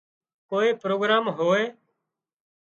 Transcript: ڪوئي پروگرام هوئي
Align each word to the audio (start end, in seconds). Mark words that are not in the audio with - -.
ڪوئي 0.49 0.69
پروگرام 0.81 1.25
هوئي 1.37 1.63